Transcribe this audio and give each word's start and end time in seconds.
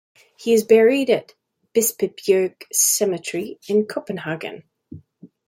He 0.35 0.53
is 0.53 0.63
buried 0.63 1.11
in 1.11 1.25
Bispebjerg 1.75 2.63
Cemetery 2.73 3.59
in 3.67 3.85
Copenhagen. 3.85 4.63